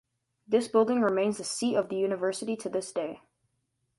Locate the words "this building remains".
0.47-1.37